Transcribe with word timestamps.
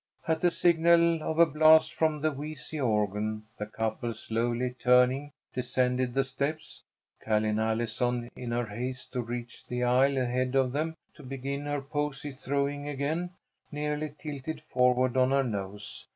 At 0.27 0.41
the 0.41 0.49
signal 0.49 1.21
of 1.21 1.37
a 1.37 1.45
blast 1.45 1.93
from 1.93 2.21
the 2.21 2.31
wheezy 2.31 2.79
organ 2.81 3.43
the 3.59 3.67
couple, 3.67 4.15
slowly 4.15 4.71
turning, 4.71 5.31
descended 5.53 6.15
the 6.15 6.23
steps. 6.23 6.81
Ca'line 7.23 7.59
Allison, 7.59 8.31
in 8.35 8.49
her 8.49 8.65
haste 8.65 9.13
to 9.13 9.21
reach 9.21 9.67
the 9.67 9.83
aisle 9.83 10.17
ahead 10.17 10.55
of 10.55 10.71
them 10.71 10.95
to 11.13 11.21
begin 11.21 11.67
her 11.67 11.81
posy 11.83 12.31
throwing 12.31 12.87
again, 12.87 13.29
nearly 13.71 14.11
tilted 14.17 14.61
forward 14.61 15.15
on 15.15 15.29
her 15.29 15.43
nose. 15.43 16.07